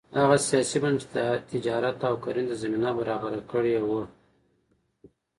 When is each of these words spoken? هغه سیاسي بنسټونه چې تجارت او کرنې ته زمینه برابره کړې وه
هغه 0.19 0.37
سیاسي 0.49 0.77
بنسټونه 0.83 1.23
چې 1.39 1.43
تجارت 1.51 1.97
او 2.09 2.15
کرنې 2.23 2.45
ته 2.49 2.55
زمینه 2.63 2.89
برابره 2.99 3.39
کړې 3.51 3.73
وه 3.87 4.03